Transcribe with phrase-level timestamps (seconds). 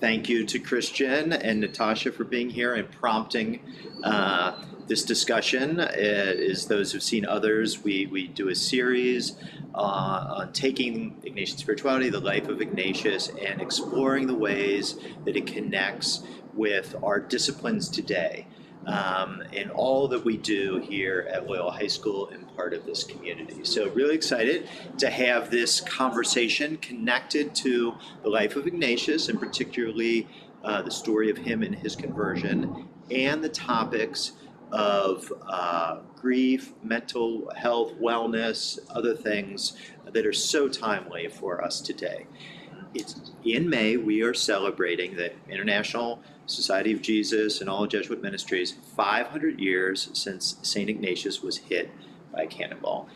[0.00, 3.60] thank you to Christian and Natasha for being here and prompting
[4.02, 5.80] uh, this discussion.
[5.80, 9.36] As those who've seen others, we, we do a series
[9.74, 15.46] uh, on taking Ignatian spirituality, the life of Ignatius, and exploring the ways that it
[15.46, 16.22] connects
[16.54, 18.46] with our disciplines today
[18.86, 23.02] um, and all that we do here at Loyola High School and part of this
[23.04, 23.64] community.
[23.64, 24.68] So, really excited
[24.98, 30.28] to have this conversation connected to the life of Ignatius and particularly
[30.62, 34.32] uh, the story of him and his conversion and the topics
[34.72, 39.76] of uh, grief, mental health, wellness, other things
[40.12, 42.26] that are so timely for us today.
[42.94, 48.74] It's, in May, we are celebrating the International Society of Jesus and all Jesuit ministries
[48.96, 50.88] 500 years since St.
[50.88, 51.90] Ignatius was hit
[52.32, 53.08] by a cannonball.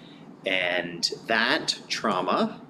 [0.44, 2.60] And that trauma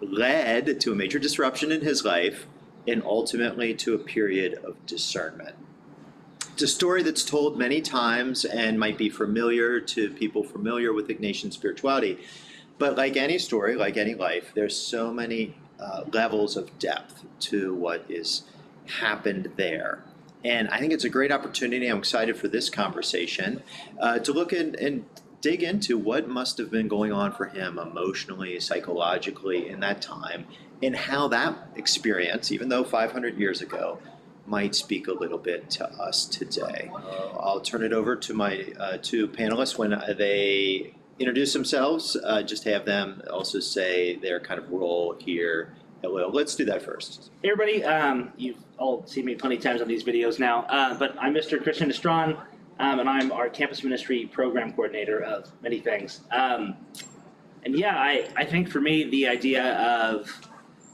[0.00, 2.46] led to a major disruption in his life
[2.86, 5.54] and ultimately to a period of discernment.
[6.54, 11.08] It's a story that's told many times and might be familiar to people familiar with
[11.08, 12.18] Ignatian spirituality.
[12.78, 17.74] But like any story, like any life, there's so many uh, levels of depth to
[17.74, 18.42] what is
[18.86, 20.02] happened there.
[20.44, 21.86] And I think it's a great opportunity.
[21.86, 23.62] I'm excited for this conversation
[24.00, 25.04] uh, to look in, and
[25.40, 30.46] dig into what must have been going on for him emotionally, psychologically in that time,
[30.82, 33.98] and how that experience, even though 500 years ago,
[34.46, 36.90] might speak a little bit to us today.
[36.92, 42.16] Uh, I'll turn it over to my uh, two panelists when they introduce themselves.
[42.16, 45.72] Uh, just have them also say their kind of role here
[46.10, 46.32] Loyola.
[46.32, 47.30] Let's do that first.
[47.42, 50.94] Hey everybody, um, you've all seen me plenty of times on these videos now, uh,
[50.98, 51.62] but I'm Mr.
[51.62, 52.36] Christian Astran,
[52.78, 56.22] um, and I'm our campus ministry program coordinator of many things.
[56.30, 56.76] Um,
[57.64, 60.28] and yeah, I, I think for me, the idea of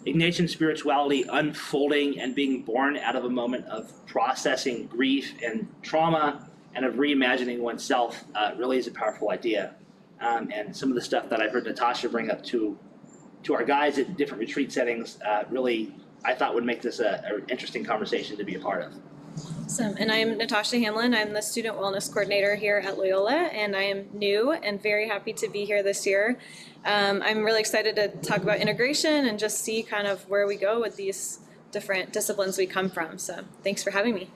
[0.07, 6.49] Ignatian spirituality unfolding and being born out of a moment of processing grief and trauma
[6.75, 9.75] and of reimagining oneself uh, really is a powerful idea.
[10.21, 12.79] Um, and some of the stuff that I've heard Natasha bring up to
[13.45, 15.95] to our guys at different retreat settings uh, really
[16.25, 18.93] I thought would make this a, a interesting conversation to be a part of.
[19.65, 19.95] Awesome.
[19.99, 21.15] And I'm Natasha Hamlin.
[21.15, 25.33] I'm the student wellness coordinator here at Loyola, and I am new and very happy
[25.35, 26.39] to be here this year.
[26.85, 30.57] Um, I'm really excited to talk about integration and just see kind of where we
[30.57, 33.19] go with these different disciplines we come from.
[33.19, 34.31] So thanks for having me.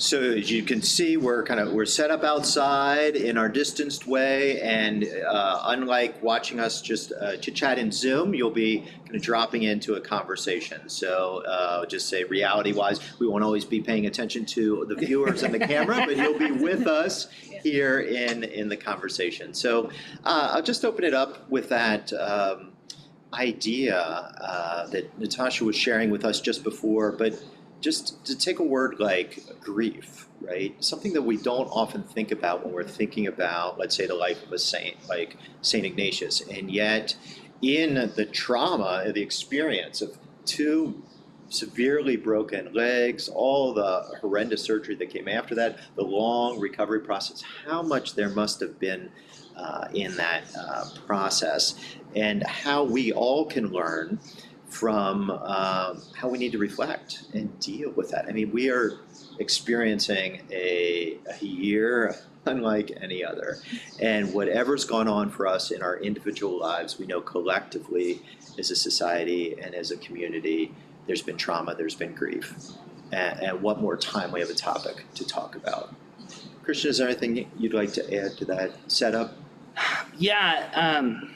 [0.00, 4.06] So as you can see, we're kind of we're set up outside in our distanced
[4.06, 9.14] way, and uh, unlike watching us just uh, chit chat in Zoom, you'll be kind
[9.14, 10.88] of dropping into a conversation.
[10.88, 15.52] So uh, just say reality-wise, we won't always be paying attention to the viewers and
[15.52, 17.28] the camera, but you'll be with us
[17.62, 19.52] here in in the conversation.
[19.52, 19.90] So
[20.24, 22.10] uh, I'll just open it up with that.
[22.14, 22.72] Um,
[23.32, 27.40] idea uh, that Natasha was sharing with us just before, but
[27.80, 30.74] just to take a word like grief, right?
[30.82, 34.42] Something that we don't often think about when we're thinking about, let's say, the life
[34.44, 37.16] of a saint like Saint Ignatius, and yet
[37.62, 41.02] in the trauma, the experience of two
[41.48, 47.42] severely broken legs, all the horrendous surgery that came after that, the long recovery process,
[47.66, 49.10] how much there must have been
[49.56, 51.74] uh, in that uh, process,
[52.14, 54.18] and how we all can learn
[54.70, 58.26] from um, how we need to reflect and deal with that.
[58.26, 59.00] I mean, we are
[59.38, 62.16] experiencing a, a year
[62.46, 63.58] unlike any other.
[64.00, 68.22] And whatever's gone on for us in our individual lives, we know collectively
[68.58, 70.72] as a society and as a community,
[71.06, 72.54] there's been trauma, there's been grief.
[73.12, 75.94] And, and what more timely of a topic to talk about?
[76.62, 79.34] Christian, is there anything you'd like to add to that setup?
[80.16, 81.34] Yeah, um,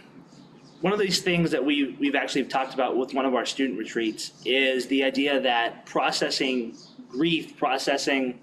[0.84, 3.78] one of these things that we we've actually talked about with one of our student
[3.78, 6.76] retreats is the idea that processing
[7.08, 8.38] grief, processing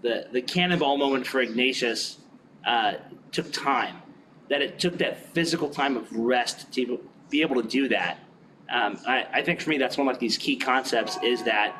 [0.00, 2.18] the the cannonball moment for Ignatius
[2.64, 2.92] uh,
[3.32, 3.96] took time.
[4.48, 7.00] That it took that physical time of rest to
[7.30, 8.20] be able to do that.
[8.70, 11.74] Um, I, I think for me, that's one of like these key concepts is that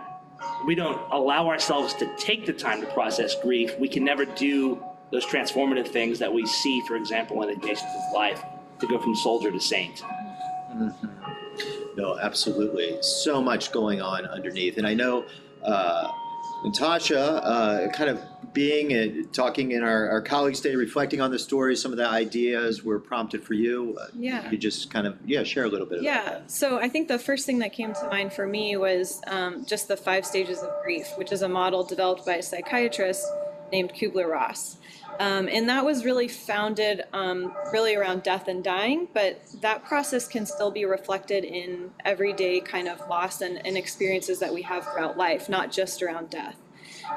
[0.66, 3.78] we don't allow ourselves to take the time to process grief.
[3.78, 4.82] We can never do
[5.12, 8.42] those transformative things that we see, for example, in Ignatius' life
[8.80, 10.02] to go from soldier to saint.
[11.96, 12.98] No, absolutely.
[13.02, 14.78] So much going on underneath.
[14.78, 15.24] And I know
[15.62, 16.10] uh,
[16.64, 18.20] Natasha, uh, kind of
[18.52, 22.06] being uh, talking in our, our colleagues' day, reflecting on the story, some of the
[22.08, 23.96] ideas were prompted for you.
[24.00, 24.50] Uh, Yeah.
[24.50, 26.50] You just kind of, yeah, share a little bit about Yeah, that.
[26.50, 29.88] so I think the first thing that came to mind for me was um, just
[29.88, 33.24] the five stages of grief, which is a model developed by a psychiatrist
[33.72, 34.78] named Kubler Ross.
[35.18, 40.26] Um, and that was really founded um, really around death and dying, but that process
[40.26, 44.84] can still be reflected in everyday kind of loss and, and experiences that we have
[44.84, 46.56] throughout life, not just around death.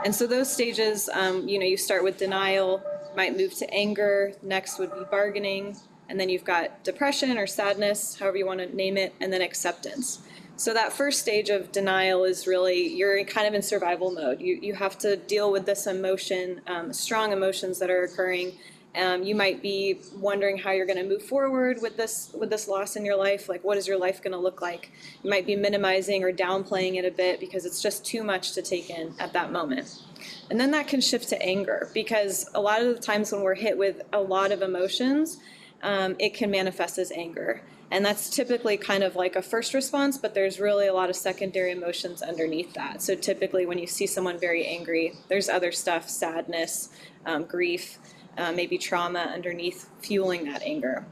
[0.03, 2.83] And so those stages, um, you know, you start with denial,
[3.15, 5.77] might move to anger, next would be bargaining,
[6.09, 9.41] and then you've got depression or sadness, however you want to name it, and then
[9.41, 10.19] acceptance.
[10.63, 14.39] So that first stage of denial is really you're kind of in survival mode.
[14.39, 18.53] You you have to deal with this emotion, um, strong emotions that are occurring.
[18.95, 22.69] Um, you might be wondering how you're going to move forward with this with this
[22.69, 23.49] loss in your life.
[23.49, 24.93] Like, what is your life going to look like?
[25.21, 28.61] You might be minimizing or downplaying it a bit because it's just too much to
[28.61, 30.01] take in at that moment.
[30.49, 33.55] And then that can shift to anger because a lot of the times when we're
[33.55, 35.39] hit with a lot of emotions,
[35.81, 37.63] um, it can manifest as anger.
[37.91, 41.15] And that's typically kind of like a first response, but there's really a lot of
[41.15, 43.01] secondary emotions underneath that.
[43.01, 46.89] So typically, when you see someone very angry, there's other stuff sadness,
[47.25, 47.99] um, grief,
[48.37, 51.05] uh, maybe trauma underneath fueling that anger.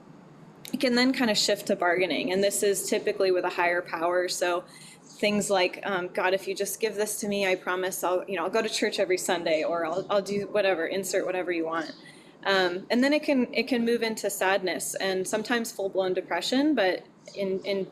[0.73, 3.81] It can then kind of shift to bargaining, and this is typically with a higher
[3.81, 4.27] power.
[4.27, 4.63] So
[5.03, 8.37] things like, um, God, if you just give this to me, I promise I'll, you
[8.37, 11.65] know, I'll go to church every Sunday, or I'll, I'll do whatever, insert whatever you
[11.65, 11.91] want.
[12.45, 16.75] Um, and then it can it can move into sadness and sometimes full blown depression,
[16.75, 17.05] but
[17.35, 17.87] in in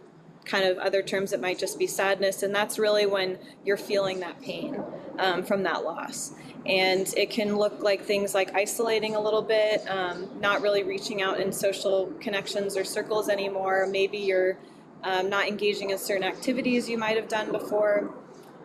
[0.45, 4.19] kind of other terms it might just be sadness, and that's really when you're feeling
[4.21, 4.81] that pain
[5.19, 6.33] um, from that loss.
[6.65, 11.21] And it can look like things like isolating a little bit, um, not really reaching
[11.21, 13.87] out in social connections or circles anymore.
[13.89, 14.57] Maybe you're
[15.03, 18.13] um, not engaging in certain activities you might have done before.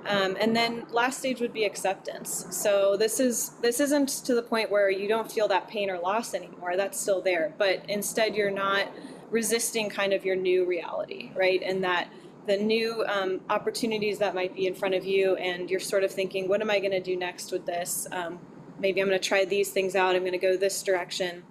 [0.06, 2.46] Um, and then last stage would be acceptance.
[2.50, 5.98] So this is this isn't to the point where you don't feel that pain or
[5.98, 6.76] loss anymore.
[6.76, 8.88] That's still there, but instead you're not
[9.30, 11.62] resisting kind of your new reality, right?
[11.62, 12.08] And that
[12.46, 16.10] the new um, opportunities that might be in front of you, and you're sort of
[16.10, 18.06] thinking, what am I going to do next with this?
[18.12, 18.38] Um,
[18.78, 20.14] maybe I'm going to try these things out.
[20.14, 21.44] I'm going to go this direction.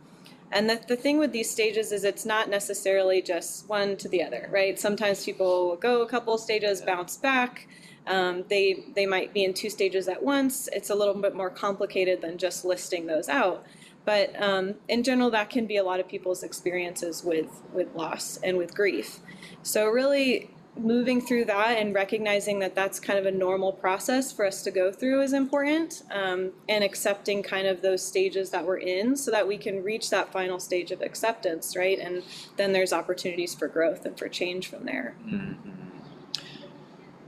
[0.51, 4.21] And the, the thing with these stages is it's not necessarily just one to the
[4.21, 4.79] other, right?
[4.79, 7.67] Sometimes people go a couple stages, bounce back.
[8.07, 10.67] Um, they they might be in two stages at once.
[10.73, 13.65] It's a little bit more complicated than just listing those out.
[14.05, 18.37] But um, in general, that can be a lot of people's experiences with with loss
[18.43, 19.19] and with grief.
[19.61, 24.45] So really moving through that and recognizing that that's kind of a normal process for
[24.45, 28.77] us to go through is important um, and accepting kind of those stages that we're
[28.77, 32.23] in so that we can reach that final stage of acceptance right and
[32.57, 35.15] then there's opportunities for growth and for change from there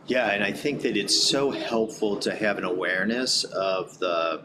[0.07, 4.43] Yeah, and I think that it's so helpful to have an awareness of the,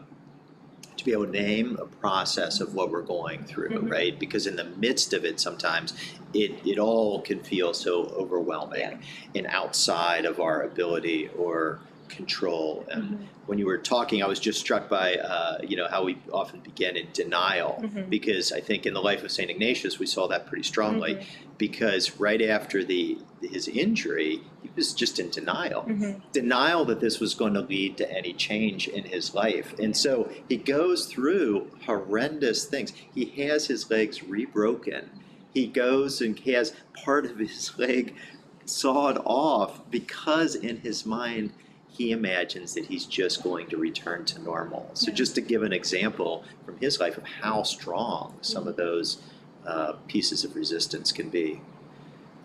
[0.97, 3.91] to be able to name a process of what we're going through, Mhm.
[3.91, 4.19] right?
[4.19, 5.93] Because in the midst of it, sometimes
[6.33, 8.97] it, it all can feel so overwhelming Yeah.
[9.35, 11.79] and outside of our ability or
[12.11, 12.85] control.
[12.91, 13.17] And Mhm.
[13.47, 16.59] when you were talking, I was just struck by, uh, you know, how we often
[16.59, 17.79] begin in denial.
[17.81, 18.09] Mhm.
[18.09, 19.49] Because I think in the life of St.
[19.49, 21.15] Ignatius, we saw that pretty strongly.
[21.15, 21.23] Mhm.
[21.57, 26.21] Because right after the his injury, he was just in denial Mhm.
[26.31, 29.73] denial that this was going to lead to any change in his life.
[29.79, 32.93] And so he goes through horrendous things.
[33.15, 35.09] He has his legs rebroken.
[35.55, 38.13] He goes and he has part of his leg
[38.65, 41.51] sawed off because in his mind
[42.01, 44.89] he imagines that he's just going to return to normal.
[44.93, 45.13] So Yeah.
[45.15, 49.17] just to give an example from his life of how strong some of those
[49.67, 51.61] uh, pieces of resistance can be.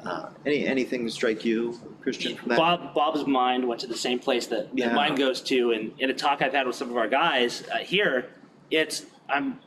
[0.05, 2.59] Uh, any anything strike you, Christian, from that?
[2.59, 4.95] Bob Bob's mind went to the same place that, that Yeah.
[4.95, 7.79] mine goes to, and in a talk I've had with some of our guys uh,
[7.79, 8.27] here,
[8.71, 9.59] it's I'm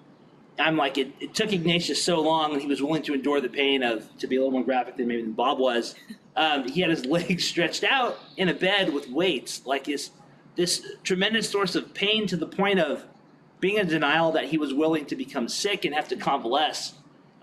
[0.60, 3.50] I'm like it, it took Ignatius so long, and he was willing to endure the
[3.50, 5.96] pain of to be a little more graphic than maybe than Bob was.
[6.40, 10.12] Um, he had his legs stretched out in a bed with weights, like his
[10.56, 13.06] this tremendous source of pain to the point of
[13.60, 16.94] being in denial that he was willing to become sick and have to convalesce.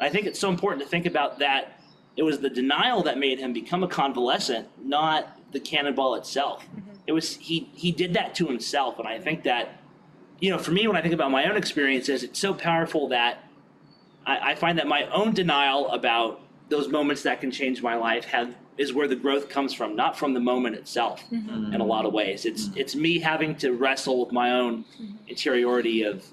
[0.00, 1.81] I think it's so important to think about that.
[2.17, 6.65] It was the denial that made him become a convalescent, not the cannonball itself.
[7.07, 9.83] It was he he did that to himself, and I think that,
[10.41, 13.45] you know, for me when I think about my own experiences, it's so powerful that
[14.26, 18.25] I, I find that my own denial about those moments that can change my life
[18.25, 21.23] have is where the growth comes from, not from the moment itself.
[21.30, 21.49] Mm-hmm.
[21.49, 21.75] Mm-hmm.
[21.75, 22.78] In a lot of ways, it's mm-hmm.
[22.78, 24.85] it's me having to wrestle with my own
[25.28, 26.25] interiority of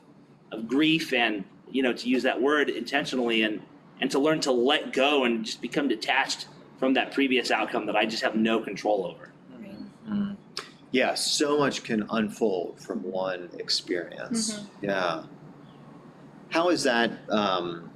[0.51, 3.61] of grief and you know to use that word intentionally and
[4.01, 6.47] and to learn to let go and just become detached
[6.77, 9.31] from that previous outcome that I just have no control over.
[9.57, 10.35] Right.
[10.91, 14.53] Yeah, so much can unfold from one experience.
[14.53, 14.67] Mhm.
[14.81, 15.23] Yeah.
[16.49, 17.11] How is that?
[17.29, 17.92] Um, how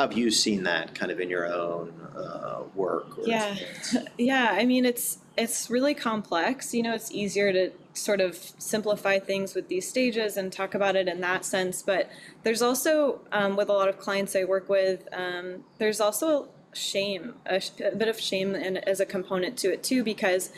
[0.00, 3.18] have you seen that kind of in your own uh, work?
[3.18, 3.54] Or Yeah.
[4.18, 6.74] Yeah, I mean it's it's really complex.
[6.74, 10.96] You know, it's easier to sort of simplify things with these stages and talk about
[10.96, 11.82] it in that sense.
[11.82, 12.10] But
[12.42, 17.34] there's also um, with a lot of clients I work with, um, there's also shame,
[17.46, 20.50] a, sh- a bit of shame, as a component to it too, because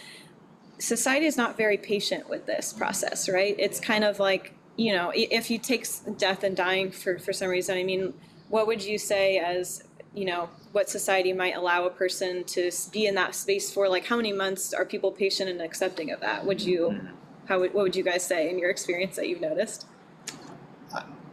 [0.79, 3.55] society is not very patient with this process, right?
[3.59, 5.87] It's kind of like, you know, if you take
[6.19, 8.15] death and dying for, for some reason, I mean,
[8.53, 9.83] what would you say as,
[10.15, 13.89] you know, what society might allow a person to be in that space for?
[13.89, 16.45] Like, how many months are people patient and accepting of that?
[16.45, 17.01] Would you,
[17.47, 19.87] how would, what would you guys say in your experience that you've noticed?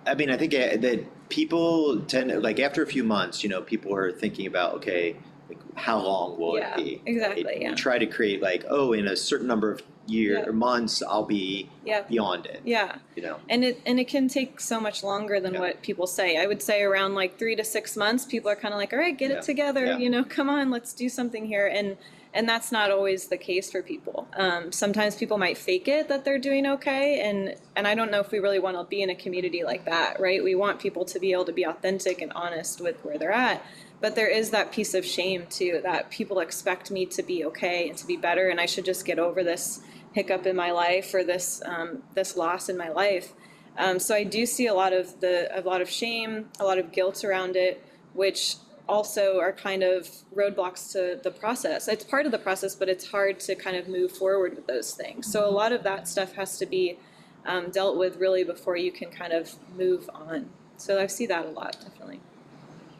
[0.07, 3.61] I mean, I think uh, that people tend like after a few months, you know,
[3.61, 5.17] people are thinking about okay,
[5.49, 7.01] like how long will Yeah, it be?
[7.05, 7.61] exactly, Right?
[7.61, 7.75] yeah.
[7.75, 10.45] Try to create like oh, in a certain number of year Yeah.
[10.47, 12.61] or months, I'll be Yeah, beyond it.
[12.65, 12.95] yeah.
[13.15, 13.37] You know.
[13.49, 15.59] And it and it can take so much longer than Yeah.
[15.61, 16.37] what people say.
[16.37, 18.99] I would say around like three to six months, people are kind of like, all
[18.99, 21.67] right, get it together, you know, come on, let's do something here.
[21.67, 21.97] And
[22.31, 24.27] and that's not always the case for people.
[24.37, 28.19] Um, sometimes people might fake it that they're doing okay, and and I don't know
[28.19, 30.43] if we really want to be in a community like that, right?
[30.43, 33.63] We want people to be able to be authentic and honest with where they're at.
[33.99, 37.89] But there is that piece of shame too that people expect me to be okay
[37.89, 39.81] and to be better, and I should just get over this
[40.13, 43.33] hiccup in my life or this um, this loss in my life.
[43.77, 46.77] Um, so I do see a lot of the a lot of shame, a lot
[46.77, 48.55] of guilt around it, which
[48.87, 51.87] also are kind of roadblocks to the process.
[51.87, 54.93] It's part of the process, but it's hard to kind of move forward with those
[54.93, 55.31] things.
[55.31, 56.97] So a lot of that stuff has to be
[57.45, 60.49] um, dealt with really before you can kind of move on.
[60.77, 62.19] So I see that a lot, definitely.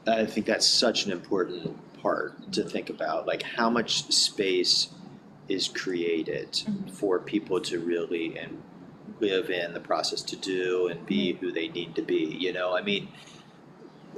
[0.06, 3.26] I think that's such an important part to think about.
[3.26, 4.90] Like how much space
[5.50, 6.90] is created Mhm.
[6.92, 8.62] for people to really and
[9.20, 12.38] live in the process to do and be who they need to be.
[12.40, 13.10] You know, I mean,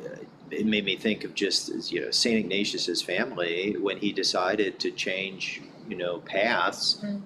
[0.04, 0.18] uh,
[0.52, 4.92] it made me think of just you know Saint Ignatius's family when he decided to
[4.92, 7.22] change you know paths Mm.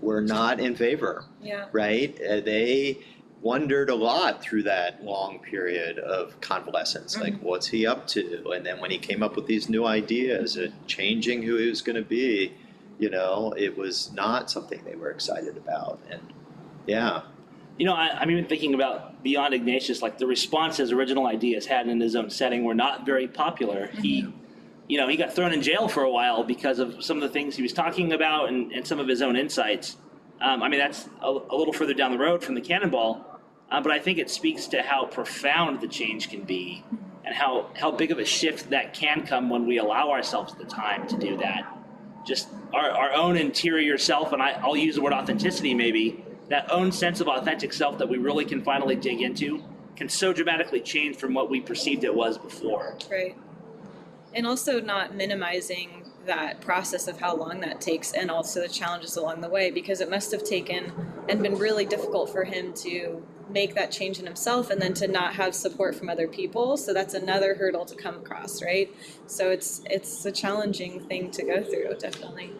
[0.00, 1.66] were not in favor Yeah.
[1.72, 2.16] right?
[2.22, 2.98] Uh, they
[3.40, 7.16] wondered a lot through that long period of convalescence.
[7.20, 7.42] Like, Mhm.
[7.42, 8.50] what's he up to?
[8.50, 11.80] And then when he came up with these new ideas and changing who he was
[11.80, 12.52] going to be,
[12.98, 16.00] you know, it was not something they were excited about.
[16.10, 16.20] And
[16.86, 17.22] yeah,
[17.78, 21.64] You know, I, I'm even thinking about beyond Ignatius, like the response his original ideas
[21.64, 23.86] had in his own setting were not very popular.
[23.86, 24.32] He,
[24.88, 27.28] you know, he got thrown in jail for a while because of some of the
[27.28, 29.96] things he was talking about and, and some of his own insights.
[30.40, 33.24] Um, I mean, that's a, a little further down the road from the cannonball,
[33.70, 36.84] uh, but I think it speaks to how profound the change can be
[37.24, 40.64] and how, how big of a shift that can come when we allow ourselves the
[40.64, 41.77] time to do that.
[42.26, 46.70] Just our, our own interior self, and I, I'll use the word authenticity maybe, that
[46.70, 49.62] own sense of authentic self that we really can finally dig into
[49.96, 52.96] can so dramatically change from what we perceived it was before.
[53.10, 53.36] Right.
[54.32, 55.97] And also not minimizing
[56.28, 60.00] that process of how long that takes and also the challenges along the way because
[60.00, 60.92] it must have taken
[61.28, 65.08] and been really difficult for him to make that change in himself and then to
[65.08, 68.94] not have support from other people so that's another hurdle to come across right
[69.26, 72.50] so it's it's a challenging thing to go through definitely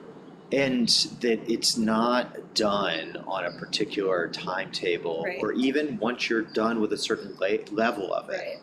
[0.50, 0.88] and
[1.20, 5.38] that it's not done on a particular timetable Right.
[5.42, 8.36] or even once you're done with a certain la- level of it.
[8.38, 8.56] right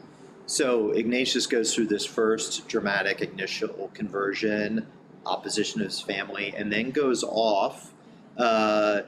[0.48, 4.88] So Ignatius goes through this first dramatic initial conversion,
[5.25, 7.91] opposition of his family, and then goes off
[8.38, 9.01] uh,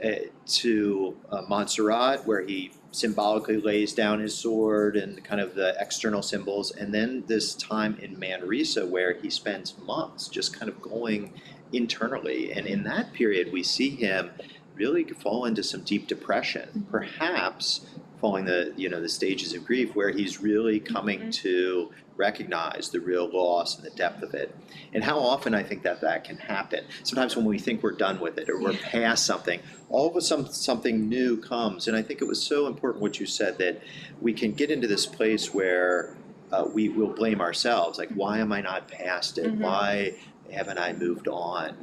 [0.00, 5.76] eh, to uh, Montserrat, where he symbolically lays down his sword and kind of the
[5.78, 10.80] external symbols, and then this time in Manresa, where he spends months just kind of
[10.80, 11.32] going
[11.72, 12.52] internally.
[12.52, 14.30] And in that period, we see him
[14.74, 17.86] really fall into some deep depression, perhaps
[18.20, 21.32] following the you know the stages of grief where he's really coming Mhm.
[21.34, 24.54] to recognize the real loss and the depth of it
[24.94, 28.18] and how often i think that that can happen sometimes when we think we're done
[28.20, 28.78] with it or we're Yeah.
[28.84, 32.66] past something all of a sudden something new comes and i think it was so
[32.66, 33.82] important what you said that
[34.22, 36.16] we can get into this place where
[36.52, 39.58] uh, we will blame ourselves like why am i not past it Mhm.
[39.58, 40.14] why
[40.50, 41.74] haven't i moved on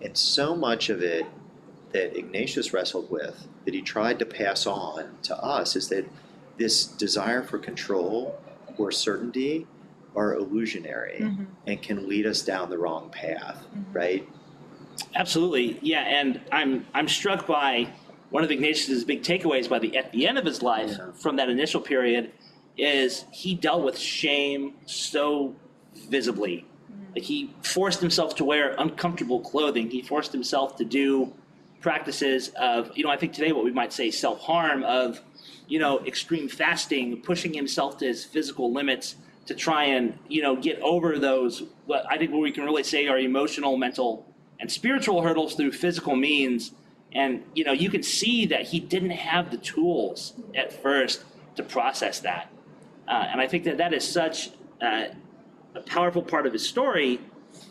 [0.00, 1.26] and so much of it
[1.94, 6.04] that Ignatius wrestled with, that he tried to pass on to us, is that
[6.58, 8.36] this desire for control
[8.76, 9.66] or certainty
[10.16, 11.46] are illusionary Mhm.
[11.66, 13.94] and can lead us down the wrong path, Mhm.
[13.94, 14.28] right?
[15.14, 17.88] Absolutely, yeah, and I'm I'm struck by
[18.30, 21.12] one of Ignatius's big takeaways by the at the end of his life Yeah.
[21.12, 22.32] from that initial period
[22.76, 25.54] is he dealt with shame so
[26.08, 26.66] visibly.
[27.14, 29.90] Like he forced himself to wear uncomfortable clothing.
[29.90, 31.32] He forced himself to do
[31.84, 35.20] practices of, you know, I think today what we might say self harm of,
[35.68, 40.56] you know, extreme fasting, pushing himself to his physical limits to try and you know
[40.56, 44.26] get over those what I think what we can really say are emotional, mental,
[44.58, 46.72] and spiritual hurdles through physical means.
[47.12, 51.24] And you know you can see that he didn't have the tools at first
[51.56, 52.50] to process that,
[53.06, 54.50] uh, and I think that that is such
[54.80, 55.08] uh,
[55.74, 57.20] a powerful part of his story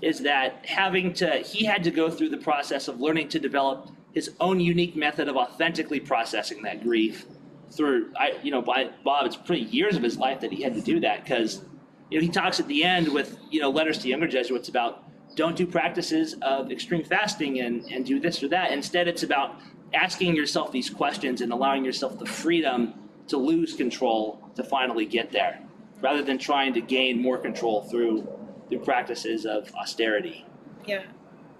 [0.01, 3.89] is that having to he had to go through the process of learning to develop
[4.13, 7.25] his own unique method of authentically processing that grief
[7.71, 10.73] through I you know by Bob it's pretty years of his life that he had
[10.75, 11.63] to do that because
[12.09, 15.03] you know he talks at the end with you know letters to younger Jesuits about
[15.35, 19.59] don't do practices of extreme fasting and and do this or that instead it's about
[19.93, 22.93] asking yourself these questions and allowing yourself the freedom
[23.27, 25.59] to lose control to finally get there
[26.01, 28.27] rather than trying to gain more control through
[28.69, 30.45] through practices of austerity
[30.85, 31.03] Yeah.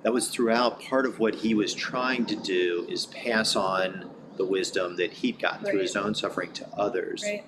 [0.03, 4.45] That was throughout part of what he was trying to do is pass on the
[4.45, 7.23] wisdom that he'd gotten through his own suffering to others.
[7.25, 7.45] Right.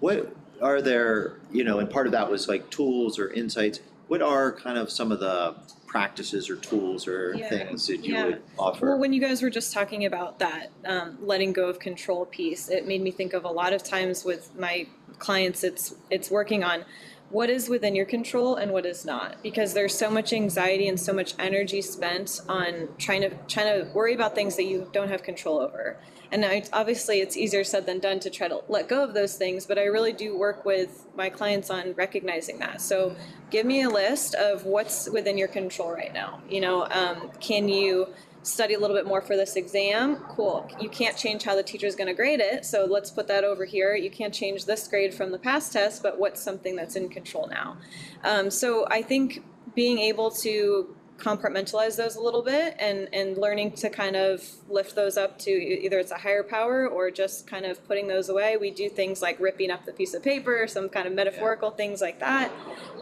[0.00, 3.80] What are there, you know, and part of that was like tools or insights.
[4.08, 8.14] What are kind of some of the practices or tools or Yeah, things that you
[8.14, 8.24] yeah.
[8.26, 8.90] would offer?
[8.90, 12.68] Well, when you guys were just talking about that um, letting go of control piece,
[12.68, 14.86] it made me think of a lot of times with my
[15.18, 15.64] clients.
[15.64, 16.84] It's it's working on
[17.30, 20.98] what is within your control and what is not, because there's so much anxiety and
[20.98, 25.08] so much energy spent on trying to trying to worry about things that you don't
[25.08, 25.98] have control over.
[26.30, 29.36] And I, obviously, it's easier said than done to try to let go of those
[29.36, 32.82] things, but I really do work with my clients on recognizing that.
[32.82, 33.16] So,
[33.50, 36.40] give me a list of what's within your control right now.
[36.48, 38.08] You know, um, can you
[38.48, 40.16] study a little bit more for this exam?
[40.28, 40.70] Cool.
[40.80, 43.64] You can't change how the teacher's going to grade it, so let's put that over
[43.64, 43.94] here.
[43.94, 47.48] You can't change this grade from the past test, but what's something that's in control
[47.48, 47.76] now?
[48.24, 49.42] Um, so, I think
[49.74, 54.94] being able to compartmentalize those a little bit and and learning to kind of lift
[54.94, 58.56] those up to either it's a higher power or just kind of putting those away
[58.56, 62.00] we do things like ripping up the piece of paper some kind of metaphorical things
[62.00, 62.52] like that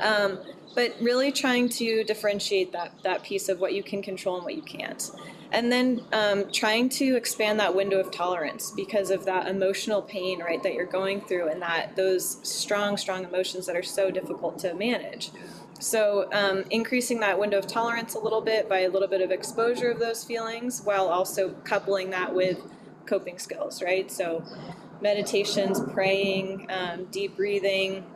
[0.00, 0.38] um,
[0.74, 4.54] but really trying to differentiate that that piece of what you can control and what
[4.54, 5.10] you can't
[5.52, 10.40] and then um, trying to expand that window of tolerance because of that emotional pain
[10.40, 14.58] right that you're going through and that those strong strong emotions that are so difficult
[14.58, 15.30] to manage
[15.78, 19.30] so, um, increasing that window of tolerance a little bit by a little bit of
[19.30, 22.60] exposure of those feelings while also coupling that with
[23.04, 24.10] coping skills, right?
[24.10, 24.42] So,
[25.00, 28.06] meditations, praying, um, deep breathing,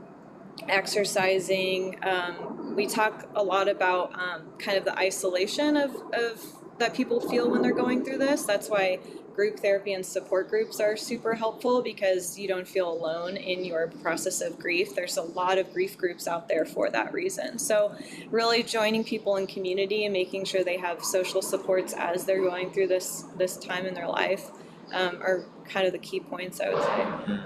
[0.68, 1.98] exercising.
[2.02, 6.42] Um, we talk a lot about um, kind of the isolation of, of
[6.80, 8.42] that people feel when they're going through this.
[8.42, 8.98] That's why
[9.34, 13.88] group therapy and support groups are super helpful because you don't feel alone in your
[14.02, 14.94] process of grief.
[14.94, 17.58] There's a lot of grief groups out there for that reason.
[17.58, 17.94] So,
[18.30, 22.70] really joining people in community and making sure they have social supports as they're going
[22.70, 24.50] through this this time in their life
[24.92, 27.40] um, are kind of the key points I would say.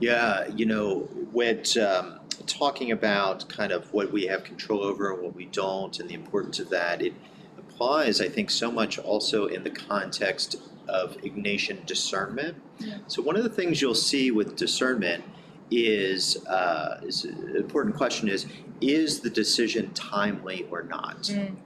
[0.00, 1.00] Yeah, you know,
[1.32, 5.98] what um, talking about kind of what we have control over and what we don't,
[5.98, 7.14] and the importance of that, it
[7.82, 10.56] applies, I think, so much also in the context
[10.88, 12.56] of Ignatian discernment.
[12.80, 12.98] Yeah.
[13.06, 15.22] So one of the things you'll see with discernment
[15.70, 18.46] is, uh, is an important question is
[18.80, 21.22] is the decision timely or not?
[21.22, 21.56] Mm.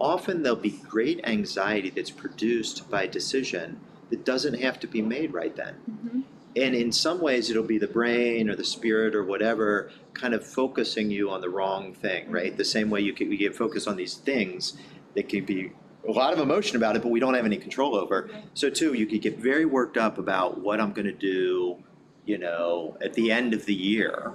[0.00, 3.80] Often there'll be great anxiety that's produced by a decision
[4.10, 6.22] that doesn't have to be made right then Mhm.
[6.56, 10.44] and in some ways it'll be the brain or the spirit or whatever kind of
[10.44, 13.96] focusing you on the wrong thing right the same way you can get focused on
[13.96, 14.72] these things
[15.14, 15.72] that can be
[16.08, 18.94] a lot of emotion about it but we don't have any control over so too
[18.94, 21.76] you could get very worked up about what i'm going to do
[22.24, 24.32] you know at the end of the year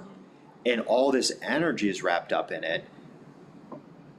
[0.64, 2.84] and all this energy is wrapped up in it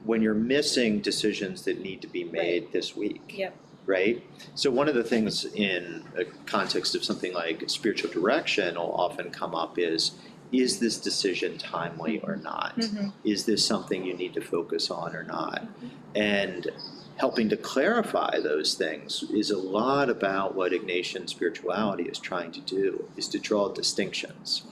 [0.04, 3.54] when you're missing decisions that need to be made this week Yep.
[3.86, 4.22] right?
[4.54, 9.30] So one of the things in a context of something like spiritual direction will often
[9.30, 10.12] come up is
[10.52, 12.76] is this decision timely or not?
[12.76, 13.12] Mhm.
[13.24, 15.66] Is this something you need to focus on or not?
[16.14, 16.68] And
[17.16, 22.60] helping to clarify those things is a lot about what Ignatian spirituality is trying to
[22.60, 24.62] do, is to draw distinctions,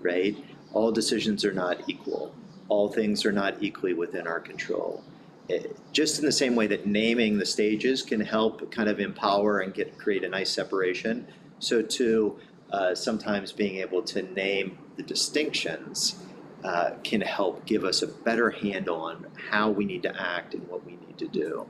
[0.00, 0.36] right?
[0.72, 2.32] All decisions are not equal.
[2.68, 5.02] All things are not equally within our control
[5.48, 9.60] it- just in the same way that naming the stages can help kind of empower
[9.60, 11.24] and get create a nice separation
[11.60, 12.36] so too
[12.72, 16.16] uh, sometimes being able to name the distinctions
[16.64, 20.66] uh, can help give us a better handle on how we need to act and
[20.68, 21.66] what we need to do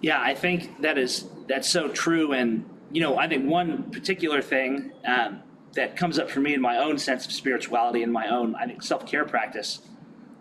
[0.00, 4.40] Yeah, I think that is that's so true, and you know, I think one particular
[4.42, 5.42] thing um,
[5.74, 8.66] that comes up for me in my own sense of spirituality and my own, I
[8.66, 9.80] think, self care practice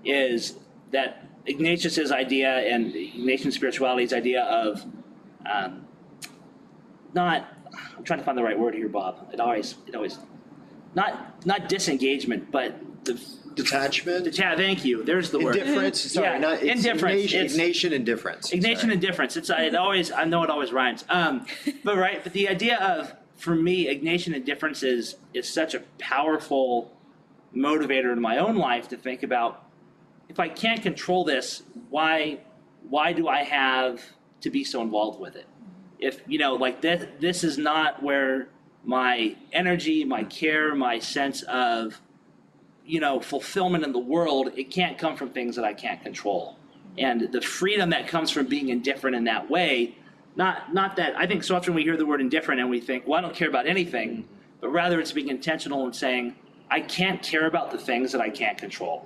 [0.05, 0.55] is
[0.91, 4.85] that Ignatius's idea and Ignatian spirituality's idea of
[5.49, 5.85] um,
[7.13, 7.47] not.
[7.97, 9.29] I'm trying to find the right word here, Bob.
[9.33, 10.19] It always, it always,
[10.95, 13.19] not not disengagement, but the,
[13.55, 15.55] Detachment, deta- thank you, there's the word.
[15.55, 15.99] indifference.
[15.99, 18.51] Sorry, Yeah, not it's indifference, Ignatian, it's- Ignatian indifference.
[18.51, 18.93] Ignatian Sorry.
[18.93, 19.35] indifference.
[19.37, 21.03] It's it always I know it always rhymes.
[21.09, 21.45] Um,
[21.83, 26.91] but right, but the idea of for me, Ignatian indifference is is such a powerful
[27.55, 29.63] motivator in my own life to think about
[30.29, 32.39] if I can't control this, why
[32.89, 34.03] why do I have
[34.41, 35.47] to be so involved with it?
[35.97, 38.49] If you know, like this this is not where
[38.83, 41.99] my energy, my care, my sense of
[42.85, 46.57] you know fulfillment in the world, it can't come from things that I can't control.
[46.97, 49.95] And the freedom that comes from being indifferent in that way
[50.37, 53.05] not not that i think so often we hear the word indifferent and we think
[53.05, 54.25] well i don't care about anything
[54.61, 56.33] but rather it's being intentional and saying
[56.69, 59.05] i can't care about the things that i can't control.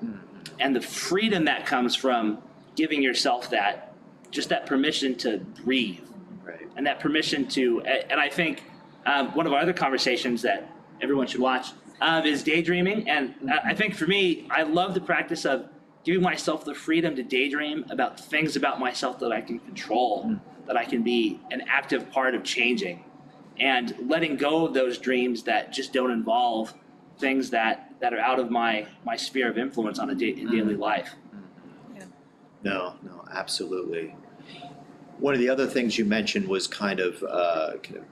[0.59, 2.39] And the freedom that comes from
[2.75, 3.93] giving yourself that
[4.29, 5.99] just that permission to breathe.
[6.43, 6.67] Right.
[6.75, 8.63] and that permission to and i think
[9.05, 10.69] um, one of our other conversations that
[11.01, 11.67] everyone should watch
[12.01, 13.07] um, is daydreaming.
[13.09, 15.67] And I- i think for me i love the practice of
[16.03, 20.35] giving myself the freedom to daydream about things about myself that i can control
[20.67, 23.03] that i can be an active part of changing
[23.59, 26.73] and letting go of those dreams that just don't involve
[27.19, 30.49] things that that are out of my my sphere of influence on a day, in
[30.49, 31.11] daily life.
[32.63, 34.15] No, no, absolutely.
[35.19, 38.05] One of the other things you mentioned was kind of, uh, kind of uh,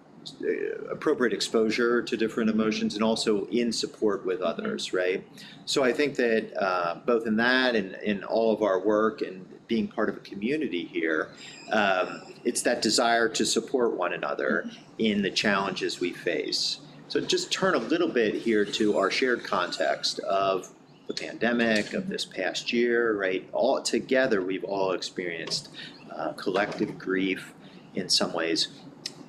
[0.91, 5.25] appropriate exposure to different emotions and also in support with others, right?
[5.65, 9.45] So I think that uh, both in that and in all of our work and
[9.67, 11.29] being part of a community here,
[11.71, 16.79] um, it's that desire to support one another in the challenges we face.
[17.08, 20.69] So just turn a little bit here to our shared context of
[21.08, 23.47] the pandemic of this past year, right?
[23.51, 25.69] All together, we've all experienced
[26.15, 27.53] uh, collective grief
[27.95, 28.67] in some ways.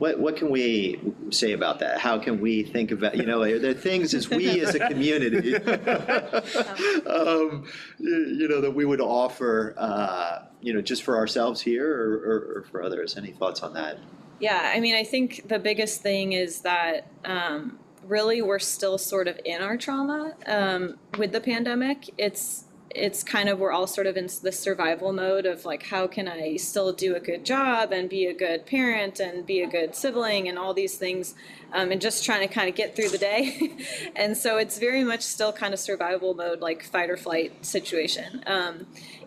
[0.00, 1.98] What, what can we say about that?
[1.98, 5.54] How can we think about, you know, are there things as we as a community,
[7.06, 7.66] um,
[7.98, 12.56] you, know, that we would offer, uh, you know, just for ourselves here or, or,
[12.56, 13.18] or for others?
[13.18, 13.98] Any thoughts on that?
[14.38, 19.28] Yeah, I mean, I think the biggest thing is that um, really we're still sort
[19.28, 22.08] of in our trauma um, with the pandemic.
[22.16, 26.06] It's it's kind of we're all sort of in the survival mode of like how
[26.06, 29.68] can I still do a good job and be a good parent and be a
[29.68, 31.34] good sibling and all these things,
[31.72, 33.76] um, and just trying to kind of get through the day.
[34.16, 38.42] and so it's very much still kind of survival mode, like fight or flight situation.
[38.46, 38.86] Um,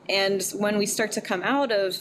[0.09, 1.97] and when we start to come out of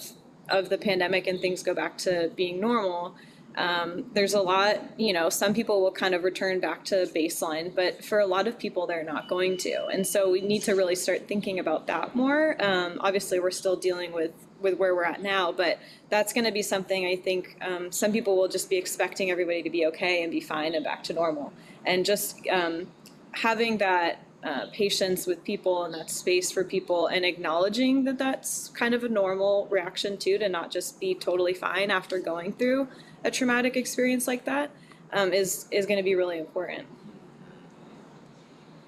[0.48, 3.14] of the pandemic and things go back to being normal,
[3.56, 7.74] um, there's a lot, you know, some people will kind of return back to baseline,
[7.74, 9.86] but for a lot of people, they're not going to.
[9.86, 12.56] And so we need to really start thinking about that more.
[12.64, 16.52] Um, obviously, we're still dealing with with where we're at now, but that's going to
[16.52, 20.22] be something I think um, some people will just be expecting everybody to be okay
[20.22, 21.52] and be fine and back to normal.
[21.84, 22.86] And just um,
[23.32, 28.68] having that uh, patience with people and that space for people and acknowledging that that's
[28.68, 32.88] kind of a normal reaction too to not just be totally fine after going through
[33.24, 34.70] a traumatic experience like that
[35.12, 36.86] um, is is going to be really important.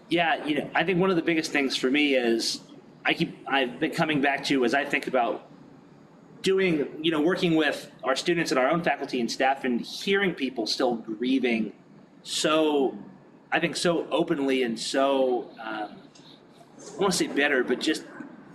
[0.08, 2.60] Yeah, you know, I think one of the biggest things for me is
[3.04, 5.46] I keep I've been coming back to as I think about
[6.42, 10.34] doing, you know, working with our students and our own faculty and staff and hearing
[10.34, 11.72] people still grieving
[12.24, 12.96] so
[13.52, 15.96] I think so openly and so um,
[16.78, 18.04] I want to say bitter, but just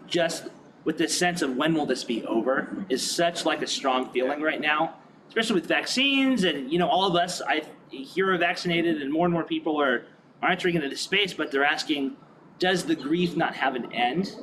[0.08, 0.50] just
[0.84, 4.42] with this sense of when will this be over is such like a strong feeling
[4.42, 4.96] right now,
[5.30, 9.26] especially with vaccines and you know all of us I hear are vaccinated and more
[9.26, 10.06] and more people are
[10.42, 12.16] are entering into this space, but they're asking,
[12.60, 14.34] does the grief not have an end?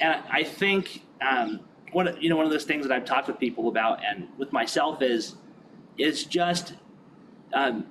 [0.00, 1.60] And I think um,
[1.92, 4.28] one of- you know one of those things that I've talked with people about and
[4.38, 5.36] with myself is
[5.98, 6.74] is just
[7.52, 7.86] um,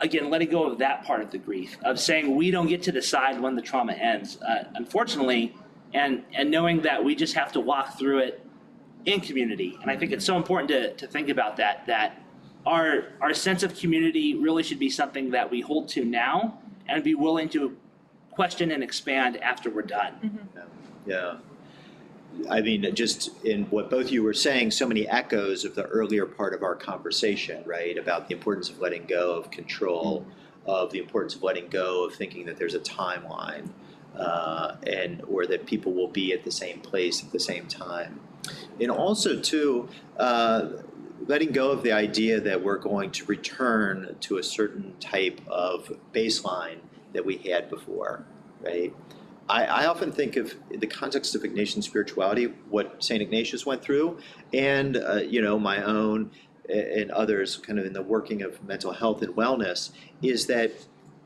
[0.00, 2.92] again letting go of that part of the grief of saying we don't get to
[2.92, 5.54] decide when the trauma ends, uh, unfortunately,
[5.94, 8.44] and and knowing that we just have to walk through it
[9.04, 9.78] in community.
[9.82, 12.22] And I think it's so important to to think about that that
[12.66, 16.58] our our sense of community really should be something that we hold to now
[16.88, 17.76] and be willing to
[18.30, 20.48] question and expand after we're done.
[21.06, 21.36] Yeah.
[22.48, 26.26] I mean, just in what both you were saying, so many echoes of the earlier
[26.26, 27.98] part of our conversation, right?
[27.98, 30.24] About the importance of letting go of control,
[30.64, 33.70] of the importance of letting go of thinking that there's a timeline,
[34.16, 38.20] uh, and or that people will be at the same place at the same time,
[38.80, 40.68] and also too, uh,
[41.26, 45.92] letting go of the idea that we're going to return to a certain type of
[46.12, 46.78] baseline
[47.12, 48.24] that we had before,
[48.62, 48.94] right?
[49.48, 53.20] I, I often think of the context of Ignatian spirituality, what St.
[53.20, 54.18] Ignatius went through,
[54.54, 56.30] and uh, you know my own
[56.68, 59.90] and others, kind of in the working of mental health and wellness,
[60.22, 60.72] is that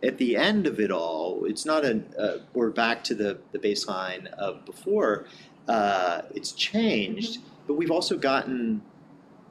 [0.02, 3.58] at the end of it all, it's not a, uh, we're back to the, the
[3.58, 5.26] baseline of before.
[5.68, 8.82] Uh, it's changed, but we've also gotten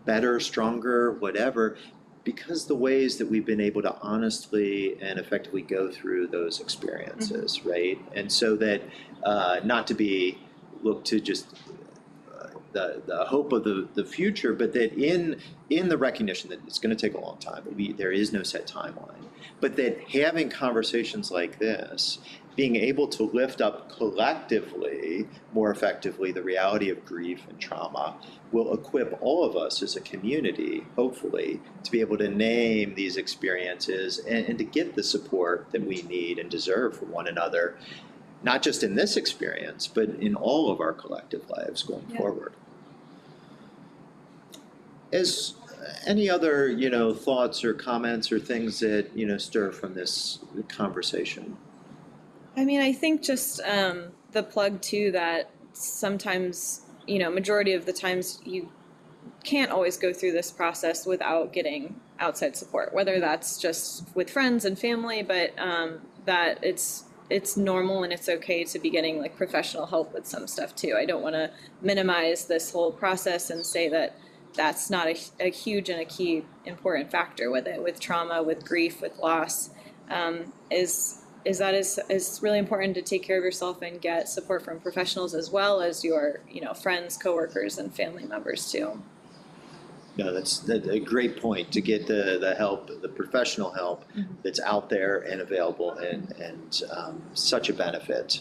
[0.06, 1.78] better, stronger, whatever,
[2.23, 7.65] because the ways that we've been able to honestly and effectively go through those experiences,
[7.65, 7.99] right?
[8.15, 8.82] And so that
[9.23, 10.38] uh, not to be
[10.84, 11.47] looked to just
[12.34, 16.60] uh, the, the hope of the, the future, but that in in the recognition that
[16.67, 19.26] it's going to take a long time, we, there is no set timeline,
[19.60, 22.19] but that having conversations like this,
[22.56, 28.16] being able to lift up collectively more effectively the reality of grief and trauma
[28.52, 33.18] will equip all of us as a community, hopefully, to be able to name these
[33.18, 37.76] experiences and, and to get the support that we need and deserve from one another
[38.44, 42.18] not just in this experience, but in all of our collective lives going Yeah.
[42.18, 42.52] forward.
[45.13, 45.54] As
[46.06, 50.39] any other, you know, thoughts or comments or things that, you know, stir from this
[50.68, 51.58] conversation?
[52.56, 57.86] I mean, I think just um, the plug too that sometimes, you know, majority of
[57.86, 58.70] the times you
[59.44, 64.66] can't always go through this process without getting outside support, whether that's just with friends
[64.66, 69.36] and family, but um, that it's it's normal and it's okay to be getting like
[69.36, 70.96] professional help with some stuff too.
[70.98, 74.18] I don't want to minimize this whole process and say that
[74.56, 78.66] that's not a, a huge and a key important factor with it, with trauma, with
[78.66, 79.72] grief, with loss.
[80.10, 84.29] Um, is is that is is really important to take care of yourself and get
[84.29, 89.01] support from professionals as well as your you know friends, coworkers, and family members too.
[90.15, 94.27] No, that's, that's a great point to get the, the help, the professional help Mhm.
[94.43, 98.39] that's out there and available and, and um, such a benefit.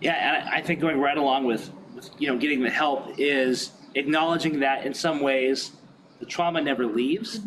[0.00, 3.18] Yeah, and I I think going right along with, with you know getting the help
[3.18, 5.72] is acknowledging that in some ways
[6.20, 7.40] the trauma never leaves.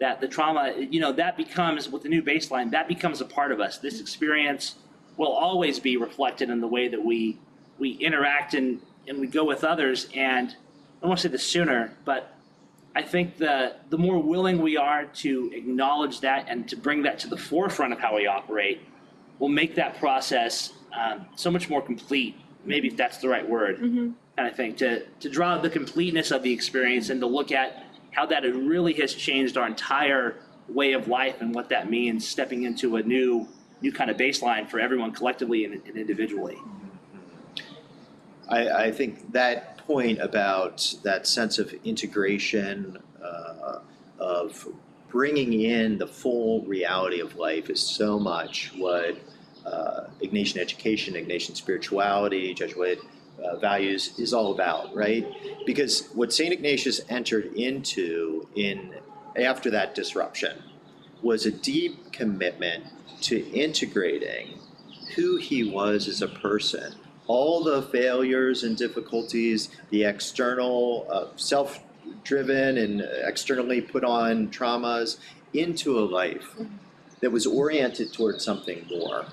[0.00, 2.70] That the trauma, you know, that becomes with the new baseline.
[2.70, 3.78] That becomes a part of us.
[3.78, 4.76] This experience
[5.16, 7.38] will always be reflected in the way that we
[7.78, 10.08] we interact and and we go with others.
[10.14, 12.32] And I don't want to say the sooner, but
[12.94, 17.18] I think the the more willing we are to acknowledge that and to bring that
[17.20, 18.80] to the forefront of how we operate,
[19.40, 22.36] will make that process um, so much more complete.
[22.64, 24.10] Maybe if that's the right word, Mm-hmm.
[24.36, 24.76] kind of thing.
[24.76, 27.82] To to draw the completeness of the experience and to look at
[28.18, 30.34] how that really has changed our entire
[30.68, 33.46] way of life and what that means stepping into a new
[33.80, 36.58] new kind of baseline for everyone collectively and, and individually.
[38.48, 43.78] I, I think that point about that sense of integration, uh,
[44.18, 44.66] of
[45.08, 49.16] bringing in the full reality of life is so much what
[49.64, 52.98] uh, Ignatian education, Ignatian spirituality, Jesuit
[53.44, 55.26] uh, values is all about, right?
[55.66, 56.52] Because what St.
[56.52, 58.94] Ignatius entered into in
[59.36, 60.62] after that disruption
[61.22, 62.84] was a deep commitment
[63.22, 64.58] to integrating
[65.14, 66.94] who he was as a person
[67.28, 71.80] all the failures and difficulties, the external, uh, self
[72.24, 75.18] driven and externally put on traumas
[75.52, 76.56] into a life
[77.20, 79.26] that was oriented towards something more.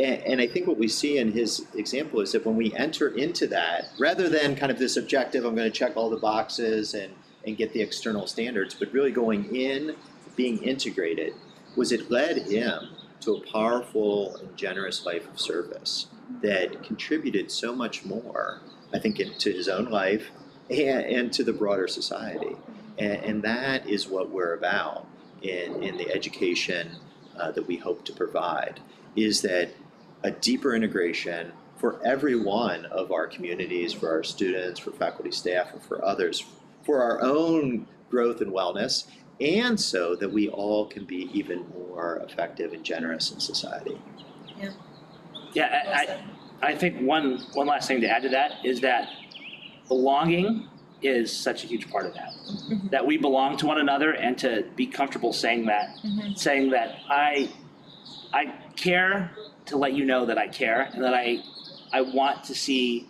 [0.00, 3.08] And, and I think what we see in his example is that when we enter
[3.08, 6.94] into that, rather than kind of this objective, I'm going to check all the boxes
[6.94, 7.12] and,
[7.46, 9.94] and get the external standards, but really going in,
[10.36, 11.34] being integrated,
[11.76, 16.06] was it led him to a powerful and generous life of service
[16.42, 18.60] that contributed so much more,
[18.94, 20.30] I think, to his own life
[20.70, 22.56] and, and to the broader society.
[22.98, 25.06] And, and that is what we're about
[25.42, 26.96] in, in the education
[27.38, 28.80] uh, that we hope to provide,
[29.16, 29.70] is that
[30.22, 35.72] a deeper integration for every one of our communities, for our students, for faculty, staff,
[35.72, 36.44] and for others,
[36.84, 39.06] for our own growth and wellness,
[39.40, 43.98] and so that we all can be even more effective and generous in society.
[45.54, 46.18] Yeah, I,
[46.62, 49.08] I, I think one one last thing to add to that is that
[49.88, 50.68] belonging
[51.02, 52.30] is such a huge part of that.
[52.90, 56.36] That we belong to one another and to be comfortable saying that, Mhm.
[56.38, 57.48] saying that I
[58.32, 59.30] I care
[59.66, 61.42] to let you know that I care and that I
[61.92, 63.08] I want to see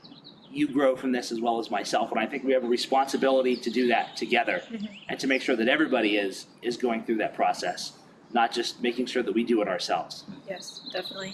[0.50, 2.10] you grow from this as well as myself.
[2.10, 4.88] And I think we have a responsibility to do that together Mhm.
[5.08, 7.92] and to make sure that everybody is is going through that process,
[8.32, 10.24] not just making sure that we do it ourselves.
[10.48, 11.32] Yes, definitely.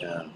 [0.00, 0.28] Yeah.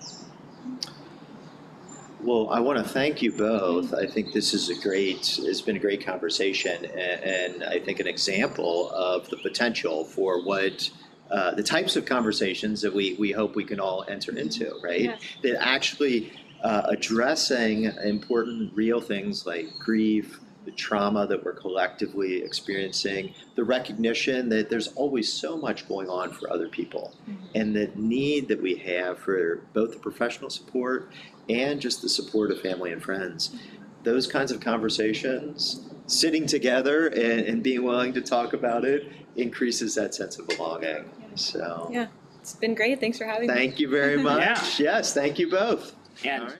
[2.23, 3.95] Well, I want to thank you both.
[3.95, 8.01] I think this is a great, it's been a great conversation and, and I think
[8.01, 10.91] an example of the potential for what
[11.31, 15.19] uh, the types of conversations that we, we hope we can all enter into, right?
[15.43, 23.33] That actually uh, addressing important, real things like grief, the trauma that we're collectively experiencing,
[23.55, 27.15] the recognition that there's always so much going on for other people,
[27.55, 31.13] and the need that we have for both the professional support
[31.49, 33.55] and just the support of family and friends.
[34.03, 39.95] Those kinds of conversations, sitting together and, and being willing to talk about it, increases
[39.95, 41.05] that sense of belonging.
[41.35, 42.07] So, Yeah.
[42.41, 43.01] It's been great.
[43.01, 43.55] Thanks for having me.
[43.55, 44.79] thank you very much.
[44.79, 44.93] Yeah.
[44.99, 45.95] Yes, thank you both.
[46.25, 46.59] And All right.